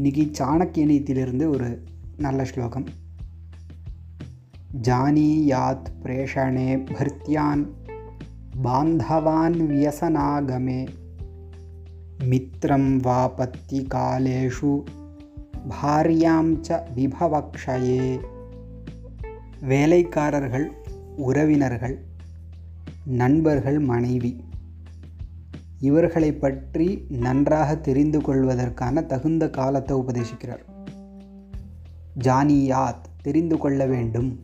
[0.00, 1.84] இன்றைக்கி சாணக்கிய நீத்திலிருந்து ஒரு
[2.16, 2.84] நல்ல ஸ்லோகம்.
[4.82, 7.66] ஜானீயாத் பிரேஷணே பர்த்தியான்
[8.64, 10.88] பாந்தவான் வியசனாகமே.
[12.24, 14.82] மித்திரம் வாபத்தி காலேஷு
[15.82, 18.20] பாரியாம் ச விபவக்ஷயே.
[19.60, 20.72] வேலைக்காரர்கள்
[21.16, 22.04] உறவினர்கள்
[23.04, 24.44] நண்பர்கள் மனைவி.
[25.80, 30.64] இவர்களை பற்றி நன்றாக தெரிந்து கொள்வதற்கான தகுந்த காலத்தை உபதேசிக்கிறார்.
[32.24, 34.40] ஜானியாத் தெரிந்து கொள்ள வேண்டும்.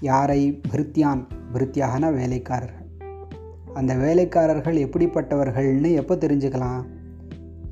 [0.00, 0.60] யாரை?
[0.72, 2.86] பிருத்தியான் பிருத்தியாகன வேலைக்காரர்கள்.
[3.74, 6.84] அந்த வேலைக்காரர்கள் எப்படிப்பட்டவர்கள்னு எப்போ தெரிஞ்சுக்கலாம்?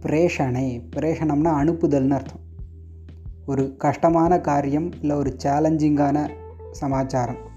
[0.00, 2.40] பிரேஷனை பிரேஷனம்னா அனுப்புதல்னு அர்த்தம்.
[3.46, 6.28] ஒரு கஷ்டமான காரியம் இல்லை ஒரு சேலஞ்சிங்கான
[6.70, 7.50] சமாச்சாரம்.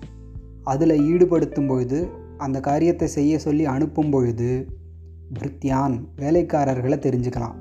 [0.63, 4.83] அதில் ஈடுபடுத்தும் பொழுது அந்த காரியத்தை செய்ய சொல்லி அனுப்பும் பொழுது
[5.33, 7.55] பிருத்தியான் வேலைக்காரர்களை தெரிஞ்சுக்கலாம்.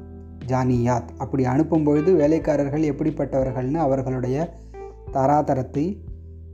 [0.46, 4.58] ஜானியாத் அப்படி அனுப்பும் பொழுது வேலைக்காரர்கள் எப்படிப்பட்டவர்கள்னு அவர்களுடைய
[5.12, 5.98] தராதரத்தை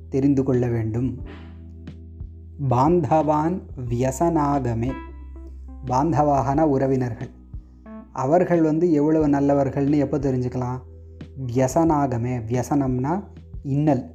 [0.09, 1.23] தெரிந்து கொள்ள வேண்டும்.
[2.71, 4.93] பாந்தவான் வியசனாகமே.
[5.87, 7.29] பாந்தவாகன உறவினர்கள்.
[8.13, 10.79] அவர்கள் வந்து எவ்வளவு நல்லவர்கள்னு எப்போ தெரிஞ்சுக்கலாம்?
[11.47, 12.41] வியசனாகமே.
[12.47, 13.25] வியசனம்னா
[13.63, 14.11] இன்னல்.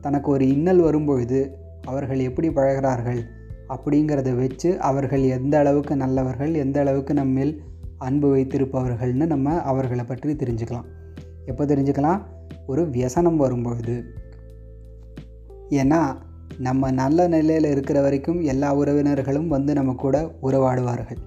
[0.00, 1.56] தனக்கு ஒரு இன்னல் வரும்பொழுது
[1.86, 3.26] அவர்கள் எப்படி பழகிறார்கள்?
[3.70, 7.62] அப்படிங்கிறத வச்சு அவர்கள் எந்த அளவுக்கு நல்லவர்கள் எந்த அளவுக்கு நம்மில்
[7.98, 10.84] அன்பு வைத்திருப்பவர்கள்னு நம்ம அவர்களை பற்றி தெரிஞ்சுக்கலாம்.
[11.46, 12.20] எப்போ தெரிஞ்சுக்கலாம்?
[12.66, 14.04] ஒரு வியசனம் வரும்பொழுது.
[15.70, 16.16] ஏன்னா
[16.58, 21.20] நம்ம நல்ல நிலையில் இருக்கிற வரைக்கும் எல்லா உறவினர்களும் வந்து நம்ம கூட உறவாடுவார்கள்.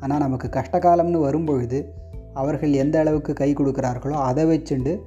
[0.00, 1.92] ஆனால் நமக்கு கஷ்டகாலம்னு வரும்பொழுது
[2.34, 4.98] அவர்கள் எந்த அளவுக்கு கை கொடுக்குறார்களோ அதை வச்சுண்டு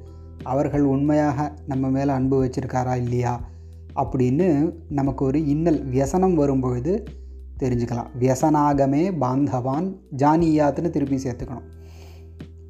[0.43, 3.33] அவர்கள் உண்மையாக நம்ம மேலே அன்பு வச்சுருக்காரா இல்லையா?
[3.95, 7.03] அப்படின்னு நமக்கு ஒரு இன்னல் வியசனம் வரும்பொழுது
[7.59, 8.07] தெரிஞ்சுக்கலாம்.
[8.19, 11.61] வியசனாகமே பாந்தவான் ஜானியாத்துன்னு திருப்பி சேர்த்துக்கணும்.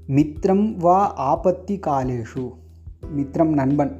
[0.07, 2.51] மித்ரம் வா ஆபத்தி காலேஷு.
[3.17, 3.99] மித்ரம் நண்பன்.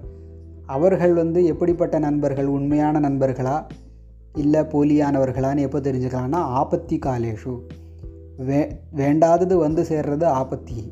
[0.66, 2.46] அவர்கள் வந்து எப்படிப்பட்ட நண்பர்கள்?
[2.46, 3.66] உண்மையான நண்பர்களா?
[4.36, 7.59] இல்லை போலியானவர்களான்னு எப்போ தெரிஞ்சுக்கலாம்னா ஆபத்தி காலேஷு.
[8.38, 10.92] வே வேண்டாதது வந்து சேர்றது ஆபத்தி.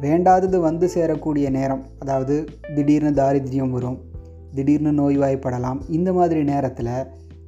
[0.00, 2.44] வேண்டாதது வந்து சேரக்கூடிய நேரம் அதாவது
[2.74, 4.12] திடீர்னு தாரித்யம் வரும்.
[4.54, 5.80] திடீர்னு நோய்வாய்ப்படலாம்.
[5.88, 7.04] இந்த மாதிரி நேரத்தில்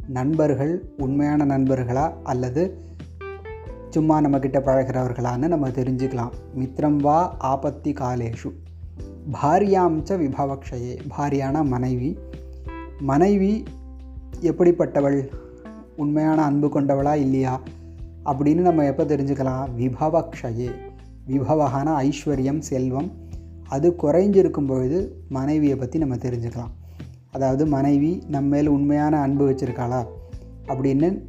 [0.09, 2.79] நண்பர்கள் உண்மையான நண்பர்களா அல்லது
[3.91, 6.31] சும்மா நம்மக்கிட்ட பழகிறவர்களான்னு நம்ம தெரிஞ்சுக்கலாம்.
[6.59, 8.53] மித்ரம் வா ஆபத்தி காலேஷு.
[9.43, 12.19] பாரியாம்ச விபவக்ஷயே பாரியான மனைவி.
[13.01, 13.65] மனைவி
[14.41, 15.29] எப்படிப்பட்டவள்?
[15.97, 17.61] உண்மையான அன்பு கொண்டவளா இல்லையா?
[18.25, 19.69] அப்படின்னு நம்ம எப்போ தெரிஞ்சுக்கலாம்?
[19.79, 20.71] விபவக்ஷயே.
[21.27, 23.13] விபவகான ஐஸ்வர்யம் செல்வம்
[23.69, 26.71] அது குறைஞ்சிருக்கும் பொழுது மனைவியை பற்றி நம்ம தெரிஞ்சுக்கலாம்.
[27.37, 30.07] அதாவது மனைவி நம்ம மேல் உண்மையான அன்பு வச்சுருக்காளா
[30.67, 31.23] அப்படின்னு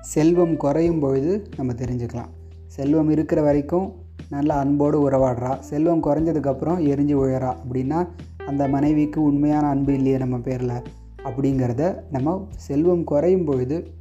[0.00, 2.30] செல்வம் குறையும் பொழுது நம்ம தெரிஞ்சுக்கலாம்.
[2.66, 3.92] செல்வம் இருக்கிற வரைக்கும்
[4.30, 5.58] நல்ல அன்போடு உறவாடுறா.
[5.58, 8.08] செல்வம் குறைஞ்சதுக்கப்புறம் எரிஞ்சு உழறா அப்படின்னா
[8.46, 10.82] அந்த மனைவிக்கு உண்மையான அன்பு இல்லையே நம்ம பேரில்
[11.24, 13.94] அப்படிங்கிறத நம்ம செல்வம் குறையும் பொழுது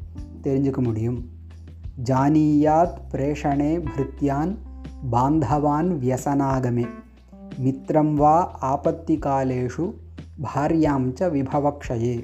[0.43, 1.29] தெரிஞ்சுக்க முடியும்.
[2.03, 4.55] ஜானியாத் பிரேஷணே பிருத்தியான்
[5.11, 6.85] பாந்தவான் வியசனாகமே.
[7.63, 9.93] மித்ரம் வா ஆபத்தி காலேஷு
[10.45, 12.15] பாரியாம் ச விபவக்ஷயே